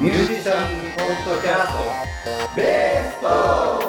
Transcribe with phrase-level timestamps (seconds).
[0.00, 0.58] ミュージシャン
[0.94, 1.80] ポッドキャスト
[2.54, 3.82] ベーストは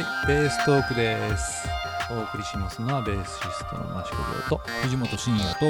[0.00, 1.68] い、ベーストークです。
[2.10, 3.38] お送りしますのはベーシス
[3.70, 5.66] トの益子亮と、藤本慎也と、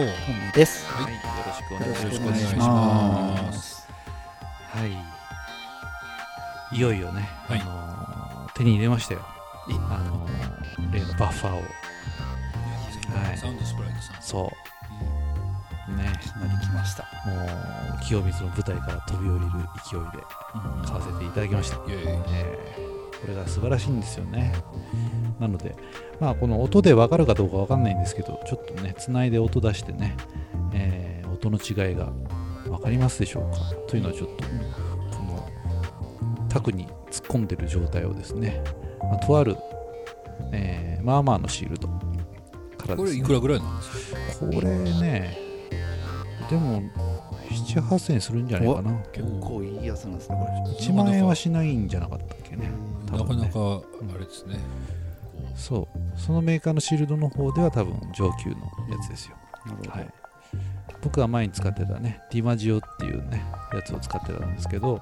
[0.54, 0.86] です。
[0.86, 1.62] はい、よろし
[2.18, 3.86] くお願いします。
[4.70, 4.86] は
[6.72, 9.20] い、いよいよね、はいあのー手に入れましたよ。
[9.90, 11.56] あのー例のバッファーを。
[11.58, 11.62] は
[13.34, 14.22] いサウンドスプライトさん。
[14.22, 14.50] そう。
[16.74, 17.04] ました。
[17.26, 17.34] も
[17.96, 19.50] う清水の舞台から飛び降りる
[19.90, 20.24] 勢いで
[20.84, 21.76] 買わせていただきました。
[21.90, 24.52] いやいやえーこれが素晴らしいんですよね。
[25.40, 25.74] なので、
[26.20, 30.14] まあ、この音で分かるかどうか分かんないんですけど、ちょっとね、つないで音出してね、
[30.74, 32.12] えー音の違いが
[32.64, 34.44] 分かりますでしょうかというのはちょっと、
[35.16, 35.48] この
[36.48, 38.62] タクに突っ込んでる状態をですね、
[39.00, 39.56] まあとある、
[40.52, 42.02] えーまあまあのシールドからで
[42.78, 44.46] すね、これいくらぐらいなんですか？
[44.46, 45.38] これね、
[46.54, 46.82] でも、
[47.50, 48.92] 7、8000円するんじゃないかな。
[49.12, 50.76] 結構いいやつなんですね、これ。
[50.76, 52.70] 1万円はしないんじゃなかったっけね。
[53.10, 53.58] 多なかなか
[54.14, 54.58] あれですね。
[55.54, 58.56] そうそのメーカーのシールドの方では多分上級の
[58.90, 59.90] やつですよ、なるほど。
[59.90, 60.08] はい、
[61.02, 65.00] 僕が前に使ってたねディマジオっていうねやつを使ってたんですけど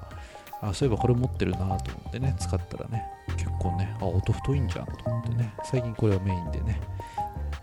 [0.61, 3.03] あそういえばこれ持ってるなと思ってね使ったらね
[3.37, 6.79] 結構ねあ音太いんじゃんと思ってね最近これをメインでね、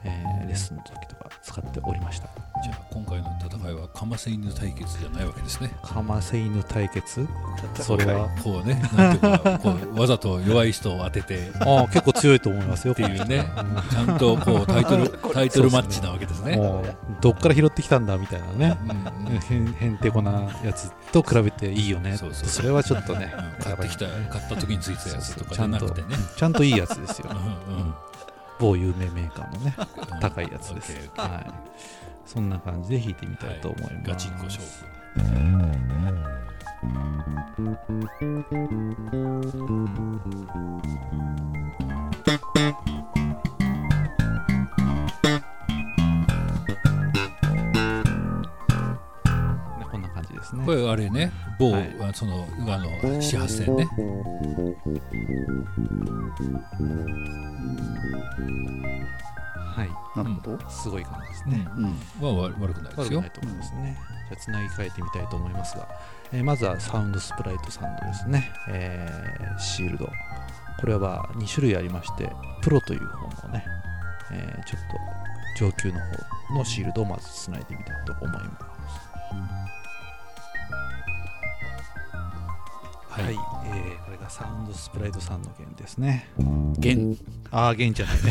[0.04, 2.28] えーレッスンの時とか使っておりました
[2.62, 5.70] じゃあ今回の戦いはカマセイヌ対決じゃないわけですね。
[5.82, 7.26] カマセイヌ対決？
[7.74, 8.28] それは？
[8.42, 11.50] こうね、なんていうか、こうわざと弱い人を当てて。
[11.60, 12.92] あ結構強いと思いますよ。
[12.92, 13.46] っていうね、
[13.90, 16.56] ちゃんとこうタイトル タイトルマッチなわけですね。
[16.56, 18.76] もうどっから拾ってきたんだみたいなね。
[19.48, 22.16] へんへんてこなやつと比べていいよね。
[22.16, 23.64] そうそうそれはちょっとねうん。
[23.64, 26.16] 買ってきた買った時についてたやつとかちゃんとじゃなくてね。
[26.36, 27.30] ちゃんといいやつですよ。
[27.30, 27.94] うんうん。
[28.58, 29.74] 某有名メーカーのね
[30.12, 30.20] うん。
[30.20, 31.10] 高いやつです。
[31.16, 31.50] はい
[32.32, 34.84] そんな感じで弾いてみたいと思います、ガチンコ勝負。
[35.18, 35.24] ね
[49.90, 53.88] こんな感じですねこれあれね、某、はいあそのあの始発線ね。
[59.70, 59.90] はい。
[60.16, 60.70] なるほど。
[60.70, 61.84] すごい感じですね、うん。
[62.36, 63.20] は悪悪くないですよ。
[63.20, 63.30] 悪くない。
[63.30, 63.98] と思いますね、
[64.28, 65.88] じゃあつなぎ替えてみたいと思いますが、
[66.32, 70.06] えーまずはサウンドスプライトサンドですね、えーシールド。
[70.80, 72.32] これは2種類ありまして
[72.62, 73.64] プロという方のね、
[74.32, 74.82] えーちょっ
[75.58, 75.98] と上級の
[76.48, 79.79] 方のシールドをまずつないでみたいと思います
[83.10, 86.28] はい、えーこれがサウンドスプライトさんの弦ですね。
[86.78, 87.16] 弦。
[87.50, 88.22] ああ弦じゃないね、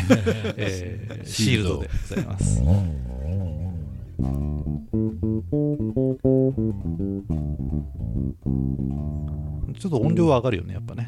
[0.56, 2.62] えーシールドでございます。
[9.79, 11.06] ちょっと音量は上がるよねやっぱね。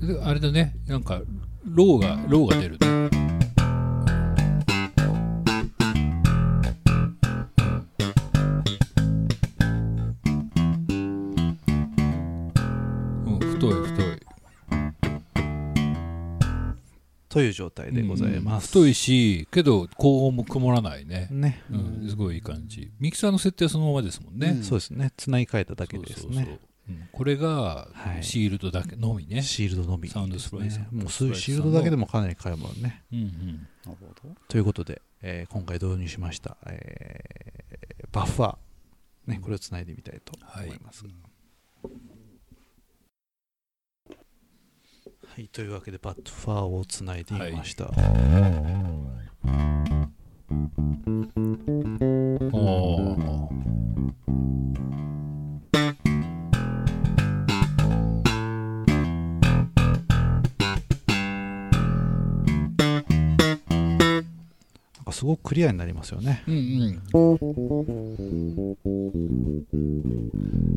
[0.00, 1.22] であれだね、なんか
[1.64, 2.78] ローがローが出る
[3.10, 3.25] ね。
[17.36, 21.28] という状態でございます、太いし、けど高音も曇らないね。
[21.30, 22.90] ね、うん、すごいいい感じ。
[22.98, 24.54] ミキサーの設定はそのままですもんね。
[24.56, 24.62] うん。
[24.62, 25.12] そうですね。
[25.18, 26.44] つなぎ替えただけですそうそうそう。
[26.44, 26.58] ね
[26.88, 27.08] うん。
[27.12, 28.24] これがはい。
[28.24, 29.42] シールドだけのみね。
[29.42, 30.20] シールドのみですね。
[30.22, 30.94] サウンドスプライトさん。
[30.94, 33.04] もシールドだけでもかなり買えるもんね。
[33.12, 33.68] うんうん。
[33.84, 34.34] なるほど。
[34.48, 41.04] ということで、えー今回導入しました、えーバッファー、ね、これをつないでみたいと思います。
[41.04, 41.12] はい、
[45.36, 47.84] はいというわけでバッファーをつないでみました。
[47.84, 47.96] おー
[64.94, 66.44] なんかすごくクリアになりますよね。
[66.46, 66.58] うんう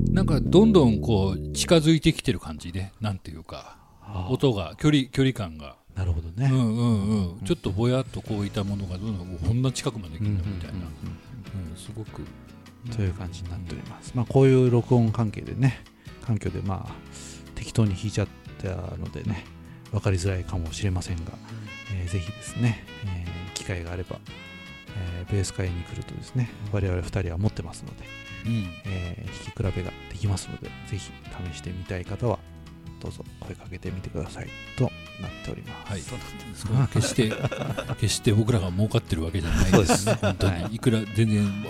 [0.10, 0.14] ん。
[0.14, 3.80] なんかどんどんこう近づいてきてる感じで、なんていうか、
[4.30, 5.76] 音が、距離、距離感が。
[5.96, 6.50] なるほどね。
[6.52, 7.40] うんうんうん。
[7.46, 10.78] ちょっとぼやっとこういたものがどんどんこんな近くまで来るうんみたいな。
[10.78, 12.22] うんうん、すごく。
[12.96, 14.14] という感じになっております。
[14.16, 15.84] まあ、こういう録音関係でね、
[16.26, 16.96] 環境でまあ
[17.56, 18.28] 適当に弾いちゃっ
[18.64, 19.44] たのでね、
[19.92, 21.34] 分かりづらいかもしれませんが、
[21.94, 24.18] えーぜひですね、えー機会があれば、
[24.98, 28.06] えーベース会に来るとですね、我々2人は持ってますので、
[28.46, 28.68] うん。
[28.86, 31.12] えー弾き比べができますので、ぜひ
[31.52, 32.40] 試してみたい方は
[33.02, 34.48] どうぞ声かけてみてください
[34.78, 34.92] と
[35.22, 36.14] なっております。
[36.72, 36.88] はい。
[36.90, 37.34] 決して
[38.00, 40.06] 決して僕らが儲かってるわけじゃないです。
[40.06, 40.64] ね本当はい。
[40.66, 41.70] にいくら全然、ね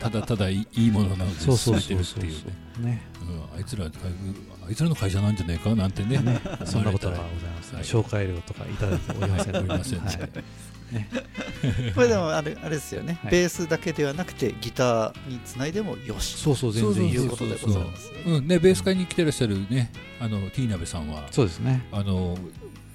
[0.00, 2.90] ただただいいいいものなのでそうそう進めてるっていうね。
[2.90, 3.02] ね。
[3.20, 3.58] うん。
[3.58, 6.18] あいつらあいつらの会社なんじゃないかなんてね。
[6.64, 7.74] そんなことはございません。
[7.74, 7.84] はい。
[7.84, 10.00] 紹介料とかいただいておりませんおりません。
[10.00, 10.18] はい
[11.94, 13.32] これでもあれあれですよね、はい。
[13.32, 16.36] ベースだけではなくてギターにつないでもよし。
[16.36, 18.10] そうそう全然いうことでございます。
[18.24, 18.46] うん。
[18.46, 19.90] ね、ベース会に来てらっしゃるね
[20.20, 21.86] あのティーナベさんはそうですね。
[21.92, 22.38] あの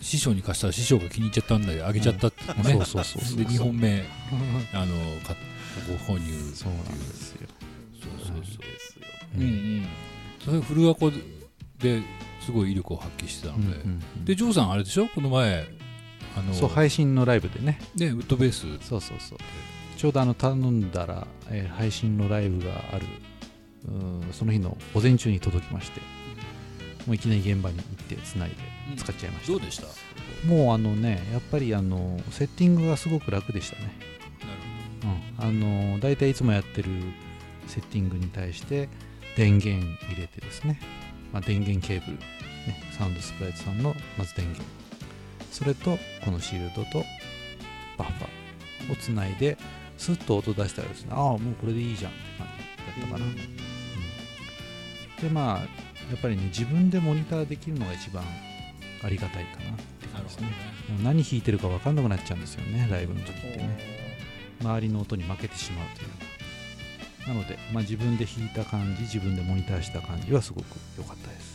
[0.02, 4.04] 師匠に貸したら師匠が気に入っちゃったんであげちゃったってね、そうそうそうそうで2本目
[4.74, 5.36] あのか
[5.88, 7.48] ご購入そうなんですよ。
[8.02, 8.42] そうそうそう。
[8.42, 9.04] ですよ
[9.38, 9.86] うんうん。
[10.44, 11.12] それフルアコ
[11.80, 12.02] で
[12.46, 14.26] すごい威力を発揮してたので、うんうん。
[14.26, 15.08] でジョーさんあれでしょ？
[15.08, 15.66] この前
[16.36, 17.80] あのそう配信のライブでね。
[17.96, 18.62] ねウッドベース。
[18.88, 19.38] そうそうそう。
[19.98, 23.06] ちょうどあの頼んだら、えー配信のライブがある
[23.88, 26.02] うんその日の午前中に届きまして、
[27.06, 28.56] もういきなり現場に行ってつないで
[28.98, 29.52] 使っちゃいました。
[29.52, 29.88] どうでした？
[30.48, 33.94] もうあのね、やっぱりあのセッティングがすごく楽でしたね。
[35.04, 36.90] なるうん、あの大体いつもやってる
[37.68, 38.90] セッティングに対して
[39.36, 40.80] 電源入れてですね、
[41.32, 42.24] まあ、電源ケーブル、ね、
[42.98, 44.64] サウンドスプライトさんのまず電源
[45.54, 47.06] それとこのシールドと
[47.98, 49.58] バッファーをつないで
[49.98, 52.48] スッと音出したらですねああもうこれでいいじゃんって感
[52.96, 53.36] じだったかな、うん。
[55.22, 55.66] でまあや
[56.16, 58.24] っぱりね自分でモニターできるのが一番
[59.04, 60.48] ありがたいかなって感じですね。
[60.48, 60.54] ね。
[60.90, 64.04] もう何弾いてるか分かんなくなっちゃうんですよねライブの時ってね。
[64.62, 66.08] 周りの音に負けてしまうという
[67.28, 70.66] なので、まあ、自分で弾いた感じ自分でモニターした感じはすごく
[70.98, 71.53] 良かったです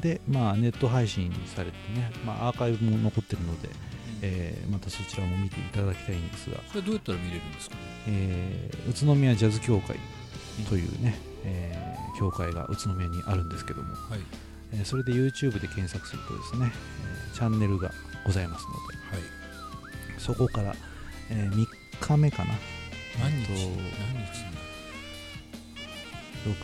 [0.00, 3.68] で、まあ、ネット配信されてね、まあ、アーカイブも残ってるので、
[4.22, 7.76] えーまたそちらも見ていただきたいんですが、それどうやったら見れるんですか？
[8.08, 9.96] えー宇都宮ジャズ協会
[10.68, 14.20] というね、えー協会が宇都宮にあるんですけども、はい。
[14.72, 17.90] えーそれで YouTube で検索するとですね、えーチャンネルが
[18.24, 19.16] ございますので。
[19.16, 20.20] はい。
[20.20, 20.74] そこから、
[21.30, 21.66] え3
[22.00, 22.54] 日目かな。
[23.20, 23.52] 何日？
[23.52, 23.80] えっと
[24.14, 24.44] 何日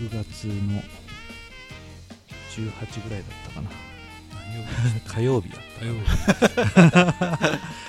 [0.09, 0.81] ？6月の
[2.61, 3.71] 18ぐらいだったかな。
[5.07, 6.01] 火曜日やっ火曜日。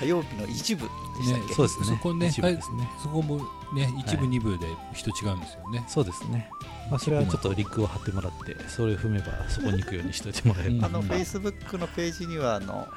[0.00, 0.88] 火曜日の一部で
[1.24, 1.86] したっけ、ねそうですね。
[1.86, 3.38] そこね一部ですね、そこも
[3.74, 5.84] ね一部二部で人違うんですよね。
[5.88, 6.48] そうですね、
[6.90, 7.52] まあ、それはちょっと。
[7.52, 11.06] リンクを貼ってもらってそれを踏めばそこに行くようにしておいてもらえれば、あのうん。
[11.06, 12.88] フェイスブックのページにはあのはい。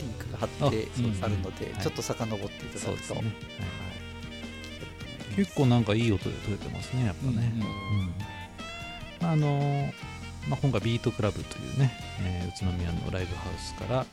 [0.00, 0.88] リンクが貼って
[1.22, 1.82] あるので、はい。
[1.82, 3.32] ちょっと遡っていただくと、ね、はい
[5.36, 7.62] 結構なんかいい音で撮れてますねやっぱね、うん。
[7.62, 8.14] うん。
[9.20, 9.92] まああのー
[10.48, 11.92] まあ、今回ビートクラブというね、
[12.22, 14.06] えー宇都宮のライブハウスから、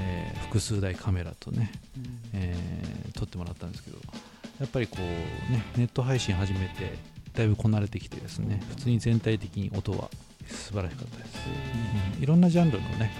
[0.00, 1.70] えー複数台カメラとね、
[2.32, 3.98] えー撮ってもらったんですけど
[4.60, 6.94] やっぱりこうねネット配信始めて
[7.34, 10.08] だいぶこなれてきてですね普通に全体的に音は
[10.46, 11.36] 素晴らしかったです、
[12.16, 12.22] うん。
[12.22, 13.12] いろんなジャンルのね、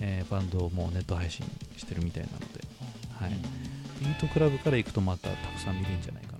[0.00, 1.44] えーバンドもネット配信
[1.76, 2.46] してるみたいなので、
[3.18, 3.30] はい、
[4.00, 6.35] ビートクラブから行くとまたたくさん見れるんじゃないかな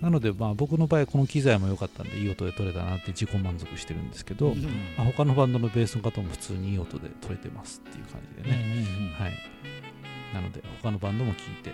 [0.00, 4.62] なので、まあ、僕の場合この機材も良かったんでいい音で撮れたなって自己満足してるんですけど、うん
[4.96, 8.56] まあ、他のバンドのベースの方も普通にいい音で撮れてますっていう感じでね、
[9.18, 9.32] はい、
[10.34, 11.70] なので他のバンドも聞いて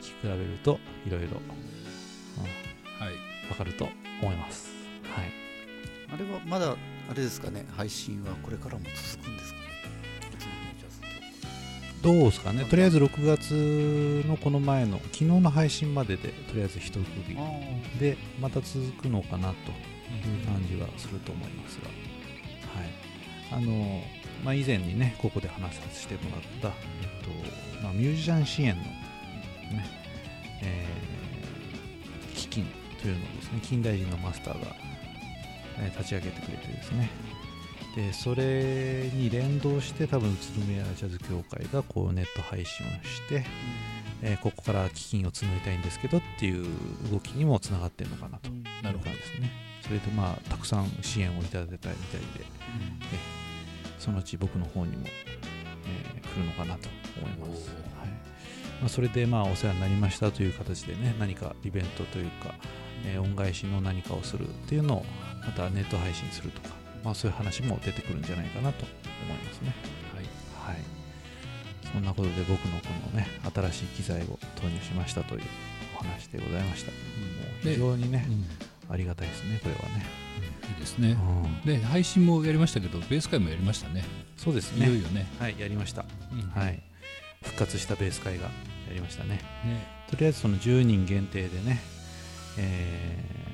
[0.00, 1.22] 聞き比べるといろい。
[1.22, 1.28] ろ
[2.98, 3.14] はい
[3.48, 3.88] 分かると
[4.22, 4.70] 思います、
[5.14, 5.32] はい、
[6.12, 9.60] あれはまだあれですかね配信はこれからも続くんですか？
[9.60, 9.65] ね
[12.06, 12.64] どうですかね。
[12.64, 21.88] とりあえず6月のこの前の昨日の配信まででとりあえず一区切りでまた続くのかなという感じはすると思いますが、
[22.80, 22.90] はい。
[23.50, 24.02] あの
[24.44, 28.90] まあ、以前にねここで話させてもらった、えっとまあ、ミュージシャン支援の、ね
[30.62, 32.66] えー基金
[33.02, 34.76] というのをですね近代人のマスターが、
[35.80, 37.10] えー立ち上げてくれてですね
[37.96, 43.46] でそれに連動して多分宇都宮ジャズ協会がこうネット配信をして、
[44.22, 46.66] えーここから基金を募りたいんですけどっていう
[47.10, 48.50] 動きにもつながってるのかなと
[48.82, 49.50] なるほどですね。
[49.82, 51.96] それでまあたくさん支援をいただいたみたいで、
[52.40, 52.44] え
[53.98, 56.88] そのうち僕の方にも、えー来るのかなと
[57.18, 58.08] 思います、はい。
[58.80, 62.54] まあ、それでまあお世話になりましたという形でね何かイベントというか、
[63.06, 65.04] えー恩返しの何かをするっていうのを
[65.46, 66.74] またネット配信するとか、
[67.06, 69.72] まあ、そういう話も出てくるんじゃないかなと思いますね。
[70.12, 70.74] はい。
[70.74, 70.82] はい。
[71.92, 75.42] そんなことで僕のこのね新しい機材を投入しましたという
[75.94, 76.96] お話でございました、も
[77.64, 78.26] う非常にね、
[78.90, 80.04] ありがたいですねこれはね、
[80.68, 81.16] いいですね。
[81.64, 81.78] うん。
[81.78, 84.04] で配信もやりましたけどベース会もやりましたね。
[84.36, 84.86] そうですね。
[84.86, 85.28] いよいよね。
[85.38, 86.04] はいやりました。
[86.56, 86.82] はい。
[87.44, 88.50] 復活したベース会がや
[88.94, 89.36] りましたね。
[89.64, 89.86] ね。
[90.10, 91.80] とりあえずその10人限定でね、
[92.58, 93.46] えー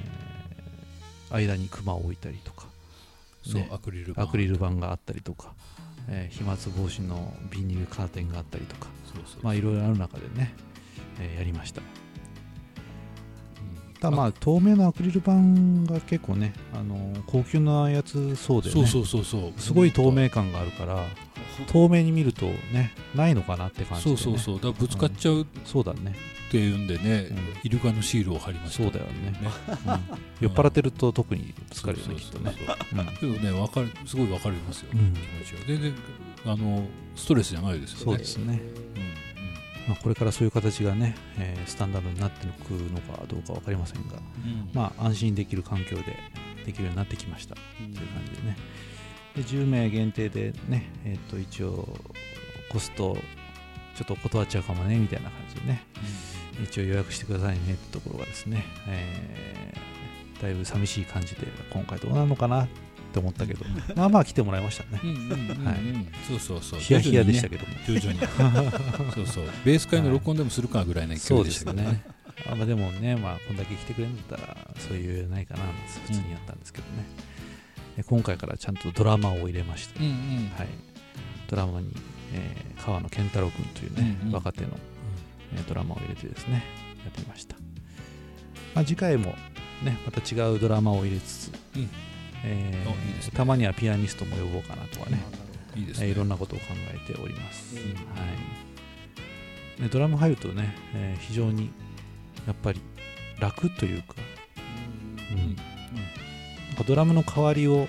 [1.34, 2.66] 間にクマを置いたりとか
[3.54, 3.68] ね。
[3.72, 5.54] アクリル板アクリル板があったりとか、
[6.08, 10.54] えー飛沫防止のビニールカーテンがあったりとかそうそうまあいろいろある中でね、
[11.20, 11.80] えーやりました。
[14.00, 15.30] ただまあ透明なアクリル板
[15.92, 18.74] が結構ね、あのー高級なやつそうでね。
[18.74, 19.60] そうそうそうそう。
[19.60, 21.04] すごい透明感があるから
[21.68, 24.60] 透明に見るとねないのかなって感じで、ね、そうそうそう。
[24.60, 26.14] だぶつかっちゃうっそうだね。
[26.50, 27.38] ていうんでね、うん。
[27.62, 29.32] イルカのシールを貼りましたそうだよね。
[30.40, 32.54] 酔っ払ってると特にぶつかるよねきっとね。
[33.18, 35.14] けどねわかるすごいわかりますよ、うん。
[35.14, 35.66] 気持ちは。
[35.66, 35.94] 全然
[36.44, 38.04] あのストレスじゃないですよね。
[38.04, 38.60] そうですね、
[38.96, 44.70] うんまあ、これからそういう形がね、えースタンダードになっていくのかどうか分かりませんが、うん。
[44.74, 46.18] まあ、安心できる環境で
[46.66, 47.54] できるようになってきました。
[47.54, 48.56] という感じでね
[49.36, 51.88] で10名限定でね、えっと一応
[52.70, 53.16] コスト
[53.96, 55.84] ちょっと断っちゃうかもねみたいな感じでね。
[56.62, 59.92] 一応予約してくださいねってところがですね、えー
[60.42, 62.68] だいぶ寂しい感じで今回どうなるのかなっ
[63.12, 63.64] て思ったけど。
[63.94, 65.00] まあまあ来てもらいましたね。
[66.26, 66.80] そうそうそう。
[66.80, 67.64] ヒヤヒヤでしたけど。
[67.64, 68.26] も、徐々にね。
[68.36, 69.44] 徐々にそうそう。
[69.64, 72.02] ベース会の録音でもするかぐらいの勢そうでいでしたけどすね。
[72.50, 75.60] あまあ、でもね、まあ、こんだけ来てくれるんだったら、そういうないかな、
[76.06, 77.04] 普通にやったんですけどね。
[77.38, 77.41] で
[78.06, 80.12] 今回からちゃんとドラマを入れまして、うんうん。
[80.56, 80.68] はい、
[81.48, 81.94] ドラマに、
[82.32, 84.34] えー川野健太郎君というね、うんうん。
[84.34, 84.68] 若手の、
[85.54, 86.64] えードラマを入れてですね、
[87.04, 87.56] やってみました。
[88.74, 89.34] まあ、次回も、
[89.84, 91.88] ね、また違うドラマを入れつつ、うん。
[92.44, 92.96] えーね。
[93.34, 95.20] たまにはピアニストも呼ぼうかなとかね、
[95.76, 96.06] いいですね。
[96.06, 97.76] えーいろんなことを考えております。
[97.76, 97.90] うんは
[99.78, 101.70] い、でドラム入るとね、えー非常に
[102.46, 102.80] やっぱり
[103.38, 104.14] 楽というか、
[105.30, 105.38] うん。
[105.38, 105.56] うん
[106.86, 107.88] ドラムの代わりを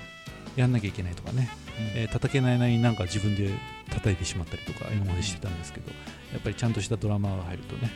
[0.55, 1.49] やんなきゃいけないとかね、
[1.95, 3.51] えー叩けないなりになんか自分で
[3.89, 5.91] 叩いてしまったりとか今までしてたんですけど、
[6.31, 7.91] やっぱりちゃんとしたドラマーが入るとね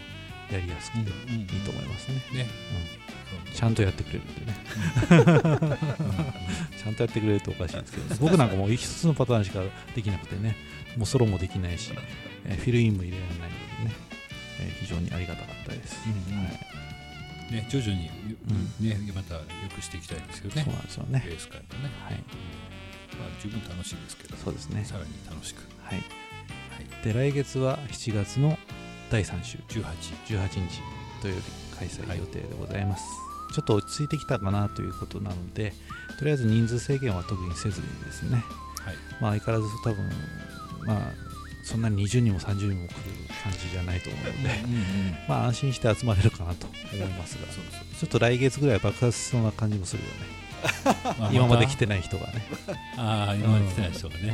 [0.52, 2.48] やりやすくてうんうんいいと思いますね、ね。
[3.48, 3.54] うん。
[3.54, 5.78] ちゃんとやってくれるんでね。
[6.78, 9.62] ちゃんとやってくれるとおかしいんですけど僕なんかもう一つのパターンしか
[9.96, 10.56] できなくてね
[10.96, 11.92] もうソロもできないし、
[12.46, 13.50] えーフィルインも入れられないので
[13.90, 13.96] ね、
[14.62, 15.98] えー非常にありがたかったです、
[16.30, 16.44] うんうん。
[16.46, 16.77] はい
[17.52, 18.10] ね徐々に
[18.80, 19.42] うねまた良
[19.74, 20.64] くしていきたいんですよね。
[20.64, 21.24] そうなんですよね。
[21.26, 21.92] ベース会もね。
[22.04, 22.14] はい。
[23.18, 24.36] まあ十分楽しいですけど。
[24.38, 24.84] そうですね。
[24.86, 25.60] さらに楽しく。
[25.82, 25.98] はい。
[25.98, 27.04] はい。
[27.04, 28.58] で来月は7月の
[29.10, 29.84] 第3週18
[30.28, 30.82] 18日
[31.22, 31.42] 土曜日
[31.78, 33.06] 開催予定でございます、
[33.54, 35.74] ちょっと落ち着いてきたかなということなので
[36.20, 38.44] とりあえず人数制限は特にせずにですね。
[38.84, 38.96] はい。
[39.22, 40.10] まあ相変わらず多分
[40.86, 41.27] まあ
[41.68, 42.96] そんなに20人も30人も来る
[43.44, 44.82] 感じじゃないと思うので、うんうん
[45.28, 47.48] まあ安心して集まれるかなと思いますが。
[47.48, 50.16] ちょっと来月ぐらい爆発しそうな感じもするよね。
[51.20, 52.48] ま あ今まで来たてない人がね、
[52.96, 54.34] ああ今まで来てない人がね。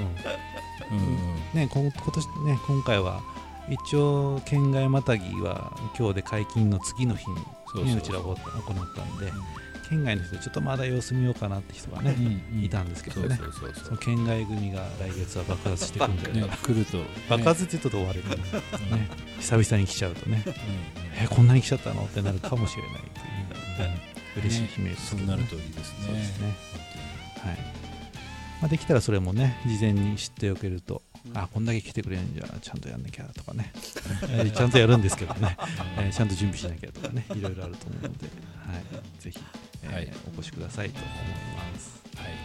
[0.92, 0.98] うん。
[0.98, 3.22] うんうんね今年ね今回は
[3.70, 7.38] 一応県外またぎは今日で解禁の次の日に
[7.74, 8.36] そうちら行っ
[8.96, 9.32] たんで
[9.94, 12.64] 県外の人ちょっとまだ様子見ようかなって人がね、うんうん。
[12.64, 13.40] いたんですけどね。
[13.88, 16.42] そ県外組が来月は爆発してくるんだようね。
[16.42, 16.98] ね来ると
[17.30, 19.10] 爆発って言うと終わるけどねねね
[19.40, 20.44] 久々に来ちゃうとね。
[20.46, 20.58] うんうん。
[21.24, 22.04] えこんなに来ちゃったの？
[22.04, 25.20] ってなるかもしれないという、うん嬉しい悲鳴ですね。
[25.20, 26.06] そうなるといいですね。
[26.08, 26.48] そうですね。
[27.44, 27.58] はい。
[28.62, 31.04] まあ、できたらそれもね事前に知っておけると、
[31.36, 33.72] あこんだけ来てくれるんじゃちゃんとやんなきゃとかね、
[34.32, 35.56] えーちゃんとやるんですけどね、
[36.00, 37.26] えーちゃんと準備しなきゃとかね。
[37.36, 38.74] いろいろあると思うので、は
[39.20, 39.40] い、ぜひ、
[39.84, 41.10] えーはいお越しくださいと思い
[41.74, 42.26] ます、はい。
[42.26, 42.36] はい、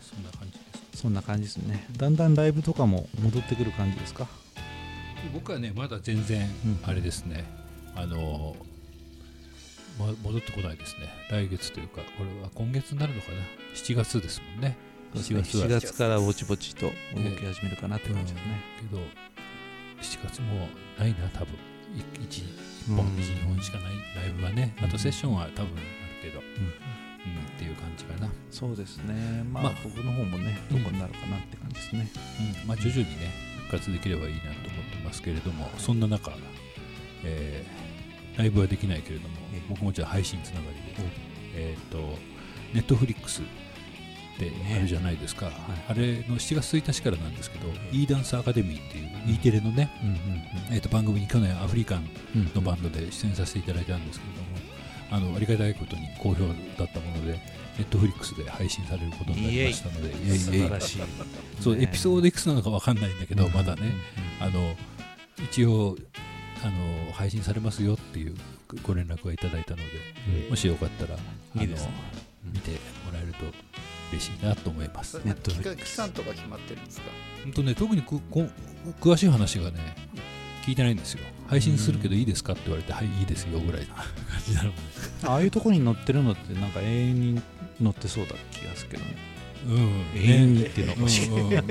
[0.00, 0.58] そんな感じで
[0.92, 1.86] すそんな感じですね。
[1.96, 4.28] だんだんライブとかも戻ってくる感じですか？
[5.34, 6.80] 僕はねまだ全然うん。
[6.84, 7.44] あれですね、
[7.94, 8.56] あの
[9.98, 11.08] ま戻ってこないですね。
[11.30, 13.38] 来月というかこれは今月になるのかな
[13.74, 14.76] ？7月ですもんね。
[15.14, 15.66] 7月は。
[15.66, 16.90] 7月からぼちぼちと動
[17.36, 19.02] き始めるかなって感じですね、けど
[20.00, 21.54] 7月もないな多分
[21.94, 22.44] 1, 一
[22.88, 22.96] うん。
[22.96, 25.82] 本12本しかないライブはねあとセッションは多分ある
[26.22, 26.42] けど、ん。
[26.44, 26.52] うん
[27.46, 29.44] っていう感じかな、そうですね。
[29.52, 32.08] まあ、まあ僕の方もねどこになるかなって感じですね、
[32.62, 32.68] うん。
[32.68, 33.30] まあ、徐々にね
[33.68, 36.32] 復活できればいいなと思ってますけれどもそんな中、
[37.24, 39.62] えーライブはできないけれどもええ。
[39.68, 41.10] 僕もじゃあ配信つながりで、
[41.54, 41.98] えっ、と
[42.72, 43.42] ネットフリックス
[44.38, 45.50] であるじゃないですか、
[45.88, 49.90] あれの7月1日からなんですけど、e ダンスアカデミーっていう E テレのね、
[50.70, 54.52] えー、と番組に去年アフリカンうんのバンドで出演させていただいたんですけれども、
[55.10, 56.52] あのありがたいことに好評だ
[56.84, 57.40] ったもので、ネ
[57.80, 60.28] ットフリックスで配信されることになりましたので、イエイ。
[60.28, 60.38] イエイ。
[60.38, 61.02] 素晴らしい。
[61.60, 61.84] そうね。
[61.84, 63.92] エピソードいくつなのかわかんないんだけど、まだね、
[64.40, 64.74] あの
[65.42, 65.96] 一応
[66.62, 68.36] あの配信されますよっていう
[68.82, 69.82] ご連絡をいただいたので、
[70.44, 71.18] うんもしよかったらあ
[71.58, 71.68] の見
[72.60, 73.38] てもらえると
[74.12, 75.20] 嬉しいなと思います。
[75.24, 75.98] ネット期フリックス。
[75.98, 77.06] 間期間とか決まってるんですか？
[77.44, 78.46] 本当ね特にくこ
[79.00, 79.96] 詳しい話がね
[80.64, 81.20] 聞いてないんですよ。
[81.48, 84.04] 配信するけどいいですかって言われてはいいいですよぐらいな感
[84.46, 84.76] じなので。
[85.24, 87.42] ああいうとこに乗ってるのってなんか永遠に
[87.80, 89.16] 乗ってそうだ気がするけどね。
[89.66, 90.22] うん。
[90.22, 91.36] 永遠にっていうのかもしうん。
[91.36, 91.44] うん。
[91.44, 91.56] うん。
[91.56, 91.62] ね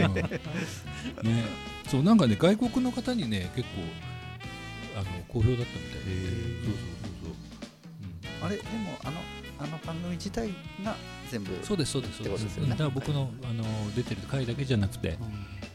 [1.88, 2.18] そうなん。
[2.18, 6.80] かね外国の方にね結構あの好評だったみたいで、へーそうそう
[7.24, 9.18] そうあれでもあの
[9.64, 10.50] あの番組自体
[10.84, 10.96] が
[11.30, 12.30] 全部そうですそうですそうです。
[12.30, 12.70] ってことですよね。
[12.72, 13.64] だから僕のあの
[13.96, 15.18] 出てる回だけじゃなくて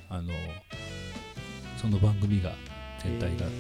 [0.09, 0.33] あの
[1.81, 2.53] その番組が
[3.03, 3.51] 全体がっていう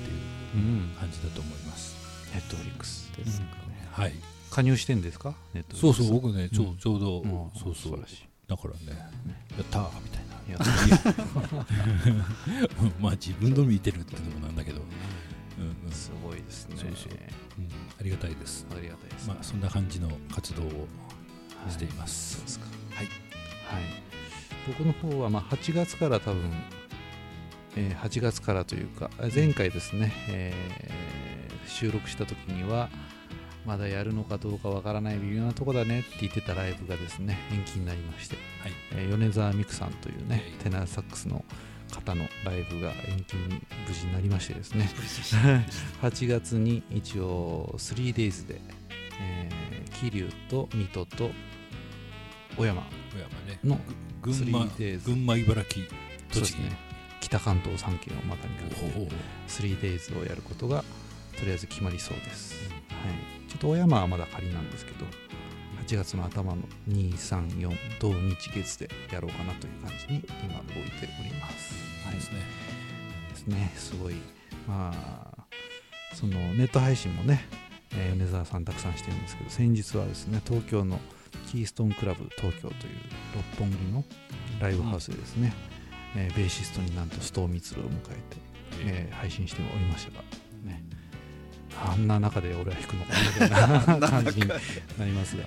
[0.55, 0.91] うん。
[0.99, 1.95] 感じだと思います、
[2.35, 3.53] ネットフリックスですかね、
[3.93, 4.15] はい。
[4.51, 5.35] 加入してんですか？
[5.55, 6.09] ネットフそうリックス。
[6.09, 6.77] そう僕ねちょ,、うん。
[6.79, 7.31] ちょうど、うん。
[7.59, 7.75] そうそう。
[7.75, 8.27] 素晴らしい。
[8.49, 8.81] だからね
[9.57, 10.27] やったーみたいな。
[10.47, 10.59] いや
[13.01, 14.91] まあ自分の見てるっていうのもなんだけど、うんうん
[15.97, 16.77] すごいですね。
[16.77, 17.13] そうそう。
[17.59, 17.69] うん、
[18.01, 18.67] ありがたいです。
[18.71, 20.87] ありがたいです、まあそんな感じの活動を
[21.71, 22.61] しています、
[22.95, 23.07] はい。
[23.07, 23.85] はい、
[24.67, 26.51] 僕の方はまあ8月から多分、
[27.77, 31.07] えー8月からというかあ前回ですね、えー
[31.69, 32.89] 収録した時には
[33.67, 38.73] まだやるのかどうかわからない微妙なとこだねって言ってたライブがですね延期になりまして、はい。
[38.93, 41.45] えー米沢美久さんというねテナーサックスの
[41.97, 44.89] 方のライブが延期に無事になりましてですね。
[46.03, 48.61] 8月に一応 3days で、
[49.21, 51.31] えー桐生と水戸と
[52.59, 53.59] 小山小山ね。
[53.65, 53.81] の
[54.21, 56.35] ぐ群馬 3days 群馬茨城栃木。
[56.35, 56.87] そうですね。
[57.21, 59.09] 北関東3県をまたにかけておお
[59.49, 60.85] 3days をやることが
[61.39, 62.97] とりあえず決まりそうです、は
[63.47, 65.05] い、ちょっと小山はまだ仮なんですけど
[65.87, 71.75] 8月の頭の234土日月でやろうかなという感じに今動いております、
[72.05, 72.17] はい。
[72.17, 72.41] ですね。
[73.29, 73.73] ですね。
[73.77, 74.15] すごい。
[74.67, 75.45] まあ
[76.13, 77.47] そのネット配信もね、
[77.93, 80.99] えー米沢さんたくさんしてるんですけど先日はですね東京の
[81.53, 82.73] キーストーンクラブ東京という
[83.37, 84.05] 六本木の
[84.61, 85.53] ライブハウスでですね、
[86.17, 88.37] えーベーシストになんと須藤光を迎えて、
[88.87, 90.27] えー配信しておりましたがね
[91.85, 95.45] あんな中で俺は弾くのかみたいな感じになりますが。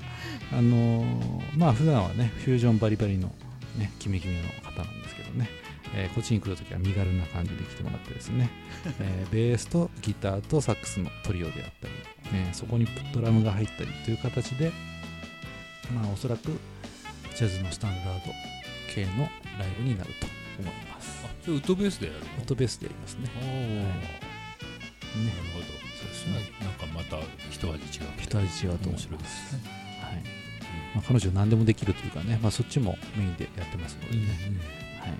[0.52, 3.34] あのーまあ普段はねフュージョンバリバリの
[3.78, 5.50] ねキメキメの方なんですけどね。
[5.96, 8.50] えーこっちに来るときは身軽な感じで来てもらってですね、
[9.00, 11.88] えーベースとギターとサックスのトリオであった
[12.32, 14.72] り、ねそこにドラムが入ったりという形で、
[15.94, 16.52] まあ、おそらく
[17.36, 18.32] ジャズのスタンダード
[18.94, 20.28] 系のライブになると
[20.60, 21.26] 思います。
[21.26, 22.26] あそれウッドベースでやるの？
[22.38, 23.30] オートベースでやりますね。
[23.42, 23.80] おお、ね。
[23.82, 23.92] なる
[25.54, 25.89] ほど
[26.26, 27.18] ですねなんかまた
[27.50, 28.10] 一味違う。
[28.18, 29.50] 一味違うと思い面白いまです。
[29.50, 29.62] すね
[30.02, 30.24] はい。
[30.96, 34.28] まあ、彼女何でもできるというかね、まあ、そっちもメインでやってますのでね、
[35.00, 35.14] はい、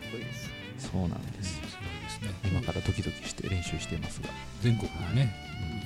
[0.80, 1.54] そうなんです。
[1.54, 1.70] すごい
[2.04, 2.50] ですね。
[2.52, 4.30] 今からドキドキして練習していますが、
[4.62, 5.36] 全国でね、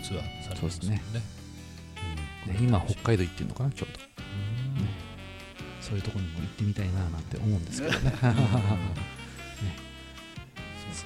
[0.03, 1.01] ツアーされてますね。
[1.13, 2.57] ね。
[2.59, 3.99] 今北海道行ってるのかなちょうど。
[3.99, 4.87] うん。
[5.81, 8.11] そういうところにも行ってみたいななんて思うんですけどね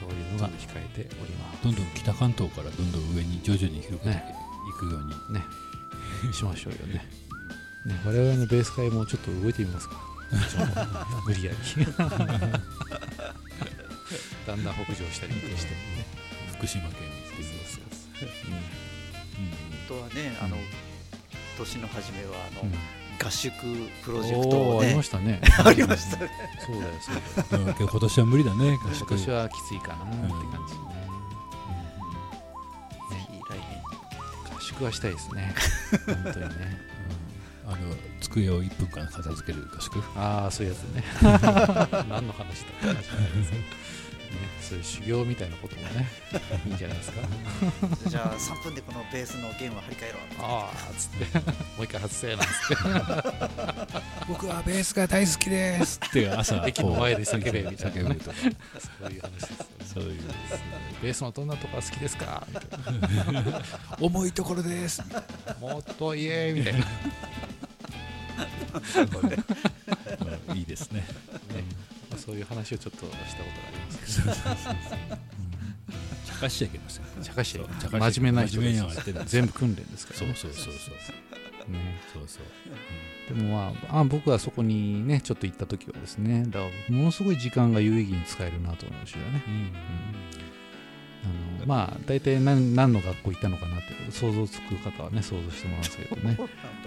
[0.08, 5.44] そういうのが控えておりまどんどん北関東からどんどん上に徐々に広げていくように、すね。
[6.34, 6.94] しましょうよね。
[6.94, 8.02] ね。
[8.06, 9.96] 我々のベース会もちょっと動いてみますか。
[11.26, 11.58] 無理やり。
[14.48, 15.74] だんだん北上したりして、
[16.56, 16.94] 福島県っ
[17.36, 17.86] ていうそう
[18.20, 18.28] そう。
[18.48, 20.58] 本当はねあの
[21.58, 22.72] 年の初めはあのうん
[23.28, 23.52] 合宿
[24.04, 25.42] プロジェクトありまねしたね。
[25.66, 26.32] ありましたね。
[26.66, 27.76] そうだよそうだよ。
[27.78, 29.08] 今年は無理だね合宿。
[29.10, 30.30] 今年はきついかなって感
[30.68, 30.90] じね、
[33.10, 33.60] ぜひ来
[34.50, 34.56] 年。
[34.56, 35.54] 合宿はしたいですね。
[36.06, 36.88] 本当にね。
[37.68, 37.78] あの
[38.22, 40.02] 机を1分間片付ける合宿。
[40.16, 41.04] ああそういうやつね。
[42.08, 43.62] 何の話だって話なんですけど。
[43.62, 43.66] ね
[44.62, 46.08] そういう修行みたいなこともね
[46.68, 47.22] いいんじゃないですか？
[48.10, 51.40] じゃあ3分でこのベースの弦を張り替えろああつって。
[51.78, 52.76] もう一回外せなんつって。
[54.28, 58.18] 僕はベースが大好きですって朝駅の前で叫べみたいなね。
[59.00, 59.66] そういう話ですよね。
[59.94, 60.22] そういう
[61.02, 62.46] ベースのどんなとこが好きですか？
[62.52, 63.62] みたいな
[64.02, 65.02] 重いところです。
[65.62, 66.74] もっと言えみたい
[70.48, 71.06] な、いいですね。
[71.10, 74.22] まあそういう話をちょっとしたことがあります。
[74.22, 74.34] けど
[76.26, 81.72] 茶化しちゃいけません茶化しちゃい茶化し真面目な人です全部訓練ですからねそうそうそうそう。
[81.72, 82.00] ね。
[82.14, 82.44] そうそう
[83.36, 89.44] でもまああ僕はそこにねちょっと行った時はですねだからものすごい時間が有意義に使えるなと思いましたよね。
[89.48, 89.72] うん。
[91.60, 96.38] あのまあ大体何何の学校行ったのかなって想像つく方はね想像してもらうんですけどね。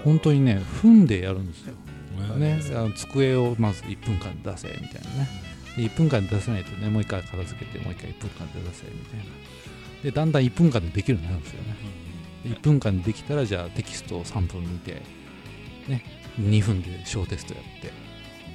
[0.05, 1.75] 本当にね踏んでやるんですよ、
[2.37, 5.28] ね、あの机をまず1分間で出せみたいなね。
[5.76, 9.24] で1分間で出せないとねもう一回片付けてもう一回1分間で出せみたいな。
[10.02, 11.76] でだんだん1分間でできるようになるんですよね。
[12.44, 15.02] で1分間でできたらじゃあテキストを3分見て、
[15.88, 16.04] ね、
[16.40, 17.92] 2分で小テストやって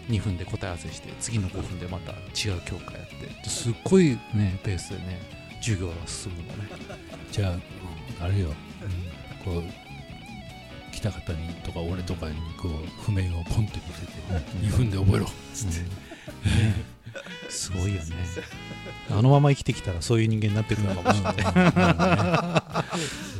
[0.10, 3.16] 2分で答え合わせして次の5分でまた違う教科やって。
[3.28, 5.22] ですっごいねペースでね
[5.62, 6.70] 授業が進むのね。
[7.32, 7.56] じゃ
[8.20, 8.54] ああれよ。
[9.44, 9.95] こう北
[11.06, 14.12] た方にとか俺とかにこう譜面をポンって見せて
[14.66, 16.96] 2分で覚えろっつって、ね。
[17.50, 18.16] すごいよね。
[19.10, 22.64] あのまま生きてきたらそういう人間になってくるのかもしれな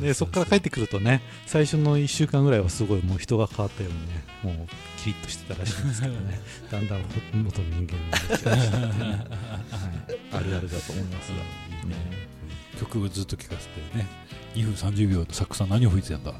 [0.00, 4.68] で そこから帰ってくるとね最初の1週間ぐらいはすごいもう人が変わったようにねもう
[5.02, 6.40] キリッとしてたらしいんですけどね。
[6.70, 7.00] だんだん
[7.34, 9.24] 元の人間になってきたらしいんでね、 はい、
[10.32, 12.26] あるあるだと思いますが、ね
[12.76, 14.06] 曲をずっと聴かせてね。
[14.54, 16.32] 2分30秒のサックスは何を吹いてたんだ、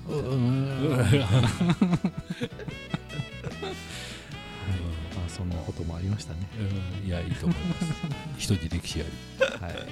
[5.28, 6.48] そんなこともありましたね。
[7.02, 7.08] うん。
[7.08, 7.84] いやいいと思います。
[8.38, 9.62] 人に歴史あり。
[9.62, 9.86] はい。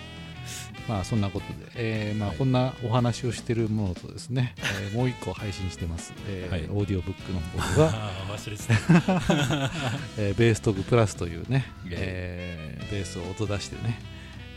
[0.89, 2.39] まあそんなことで、えーまあはい。
[2.39, 6.63] こんなお話をしてるものとですね、えーもう一個配信してます、えーはい。
[6.71, 9.71] オーディオブックの方が、 忘れてた。
[10.19, 13.99] えーベーストグプラスというね、えーベースを音出してね、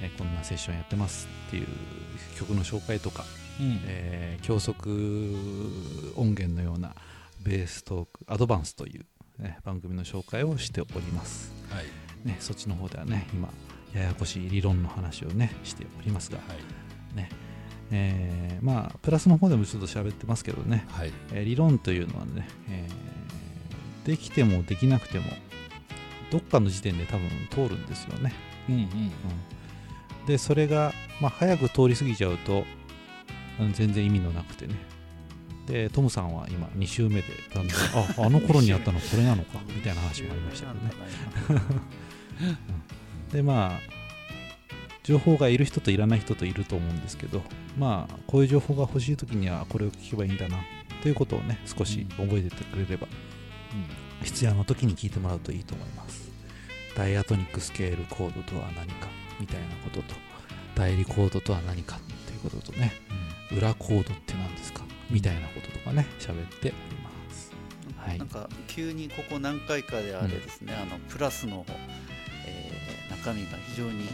[0.02, 1.68] えーこんなセッションやってますっていう
[2.38, 3.26] 曲の紹介とか、
[3.60, 3.82] うん。
[3.86, 4.90] えー教則
[6.16, 6.96] 音源のような
[7.42, 9.06] ベーストークアドバンスという、
[9.42, 11.52] ね、番組の紹介をしております。
[11.70, 11.86] はい。
[12.28, 13.50] ね、そっちの方ではね、今、
[13.94, 17.16] ややこしい理論の話をね、しておりますが、はい。
[17.16, 17.30] ね、
[17.92, 21.12] えーまあ、プラスの方でもちょっと喋ってますけどね、はい。
[21.34, 25.26] えー理論というのはね、えーできてもできなくても、
[26.32, 28.34] どっかの時点で多分通るんですよね。
[28.70, 28.82] うんうん。
[28.82, 28.88] うん
[30.28, 32.66] で、それが、まあ、早く通り過ぎちゃうと、
[33.60, 34.76] うん全然意味のなくてね。
[35.66, 37.78] で、トムさんは今、2週目で、だんだん、
[38.22, 41.88] あ、あの頃にやったのこれなのか、みたいな話もありましたけどね。
[43.32, 43.80] でまあ
[45.04, 47.42] 情報がいる人といらない人といると思うんですけど
[47.78, 50.58] まあこういう情報が欲しい時にはこれを聞けばいいんだな
[51.02, 53.08] ということをね少し覚えててくれれば、
[54.24, 56.30] 必要な時に聞いてもらうといいと思います
[56.96, 59.08] ダイアトニックスケールコードとは何か
[59.40, 60.16] みたいなことと
[60.76, 61.98] 代理コードとは何か
[62.28, 62.92] ということとね
[63.52, 64.84] 裏コードって何ですか？
[65.10, 67.52] みたいなこととかね喋っております。
[67.98, 68.18] はい。
[68.20, 71.66] なんか急にここ何回かであれですね、あのプラスの、
[72.46, 74.06] えー中身が非常に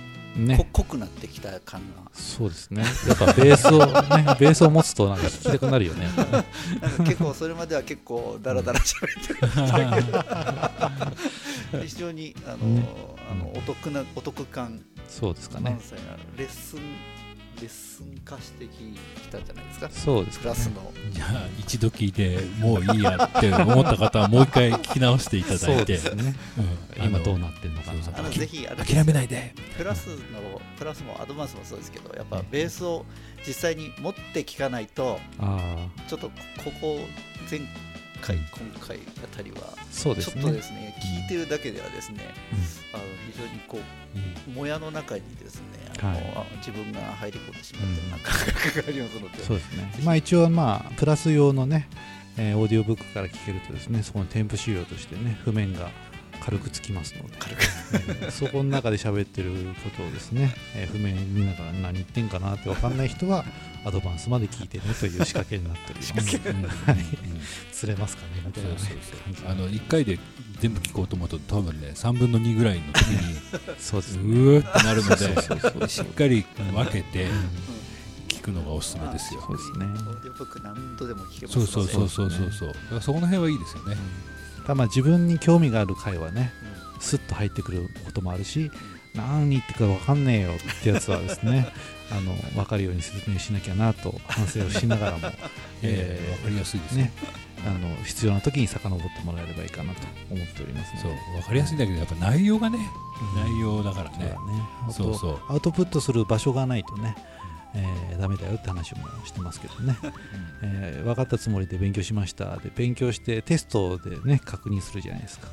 [0.47, 0.55] ね。
[0.57, 2.09] こ濃くなってきた感が。
[2.13, 2.83] そうですね。
[3.07, 6.07] やっぱベースをね ベースを持つとなんか聞きたくなるよね。
[6.15, 6.23] な
[6.87, 10.01] んか結構それまでは結構ダラダラ喋ってました
[11.71, 12.87] けど 非常にあの、ね。
[13.31, 15.77] あのお得なお得感そうですかね。
[16.37, 16.79] レッスン
[17.61, 18.99] レッスン化してき
[19.31, 19.89] たんじゃないですか。
[19.91, 20.55] そうですかね。
[20.55, 20.91] プラスの。
[21.11, 25.99] じゃあ一度聞いてもういいやって思った方はもう一回聞き直していただいて。
[26.97, 27.99] 今どうなってんのかな。
[28.17, 29.53] あのぜひ諦めないで。
[29.77, 30.15] プラスの
[30.77, 33.05] プラスもアドバンスもそうですけどやっぱベースを
[33.47, 35.19] 実際に持って聞かないと
[36.07, 36.33] ちょっとこ
[36.81, 36.99] こ
[37.49, 37.61] 前
[38.25, 39.57] 回今回あたりは
[39.91, 40.41] そうですね。
[40.41, 42.33] ちょっとですね聞いてるだけではですね
[42.93, 43.79] あの非常にこ
[44.47, 45.63] うもやの中にですね
[45.99, 46.33] あの、はい。
[46.35, 48.33] あ自分が入り込んでしまったような感
[48.63, 49.93] 覚がありますので、そうですね。
[50.03, 51.89] まあ一応まあプラス用のね、
[52.37, 55.89] えーオーディオブックから聞けるとですねそこの添付資料としてね譜面が
[56.45, 57.37] 軽くつきますので。
[57.39, 57.61] 軽く。
[57.61, 59.51] えーそこの中で喋ってる
[59.83, 63.45] ことをですね、えー譜面見ながら何言ってんかなって分かんない人は
[63.85, 66.39] アドバンスまで聞いてねという仕掛けになっております。
[67.71, 68.77] 釣れますかねみたいなね。
[69.47, 70.19] あの1回で
[70.59, 73.35] 全部聞こうと思うと多分ね3分の2ぐらいの時に
[73.79, 74.21] そうですね。
[74.23, 77.27] うーってなるのそうそうそうでしっかり分けて
[78.29, 79.41] 聞くのがおすすめですよ。
[79.45, 79.85] そうですね。
[79.85, 82.67] オーディオブック何度でも聞けますそうそうそうそうそうそう。
[82.69, 83.95] だからそこの辺はいいですよね。
[83.95, 84.32] た
[84.67, 86.51] だまあ自分に興味がある回はね、
[86.99, 88.71] スッと入ってくることもあるし、
[89.13, 91.67] 何言ってるか分かんねえよってやつはですね、
[92.11, 95.19] あの分かるように説明しなきゃなと反省をしながらも、
[95.81, 97.11] ええー分かりやすいですーねね、
[97.65, 102.77] あの必要な時に遡ってもらえればいいかなと思っておりますそう分かりやすいんだけどやっぱ内容がね
[103.35, 103.43] うん。
[103.43, 104.17] 内容だからね。
[104.25, 104.35] ね。
[104.91, 105.39] そうそう。
[105.49, 107.15] アウトプットする場所がないとね、
[107.75, 109.97] えーダメだよって話もしてますけどね、
[110.61, 115.47] えー分かったつもりで勉強しましたで勉強してテストでね確認するじゃないですか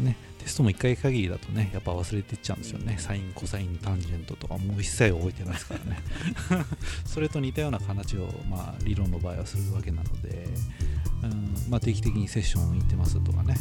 [0.00, 2.96] ね、テストも1回限りだとね、やっぱ忘れていっちゃうんですよね。
[2.98, 6.02] サイン、コサイン、タンジェントとかもう一切覚えてないですからね。
[7.04, 10.48] それと似たような形を、まあ、理論の場合はするわけなので、
[11.22, 13.54] うんまあ、定期的にセッション行ってますとかね、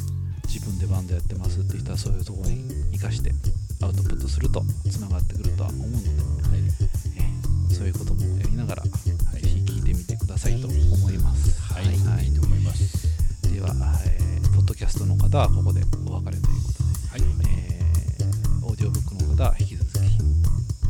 [0.48, 3.32] 自分でバンドやってますって人はそういうところに生かして
[3.82, 6.59] アウトプットするとつながってくるとは思うので、えー
[7.70, 8.90] そういうこともやりながら、ぜ
[9.42, 10.76] ひ聞いてみてくださいと思
[11.12, 11.62] います。
[11.74, 13.08] はい、はい、いいと思います。
[13.54, 13.70] では、
[14.06, 16.90] えーポッドキャストの方はここでお別れということで。
[17.10, 17.22] はい。
[17.48, 20.00] えーオーディオブックの方は引き続き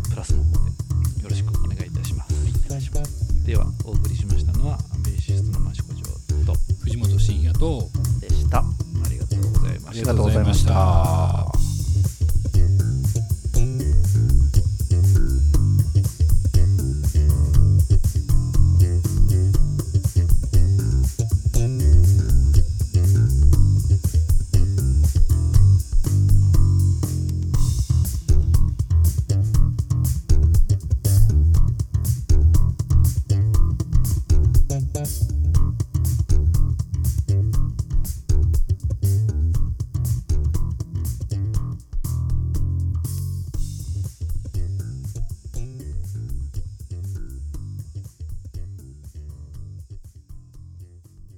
[0.09, 2.33] プラスの方でよろしくお願いいたします。
[2.65, 3.45] お願いします。
[3.45, 6.03] ではお送りしましたのはベーシストの益子城
[6.45, 7.89] と藤本慎也と
[8.19, 8.59] でした。
[8.59, 8.63] あ
[9.09, 9.89] りがとうございました。
[9.89, 11.48] ありがとうございました